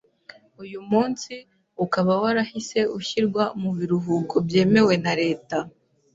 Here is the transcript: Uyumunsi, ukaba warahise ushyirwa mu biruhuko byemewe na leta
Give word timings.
Uyumunsi, 0.63 1.33
ukaba 1.85 2.11
warahise 2.21 2.79
ushyirwa 2.97 3.43
mu 3.61 3.71
biruhuko 3.77 4.35
byemewe 4.47 4.93
na 5.03 5.13
leta 5.21 5.57